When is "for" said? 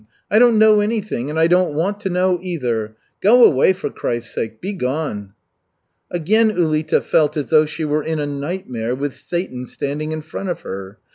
3.71-3.91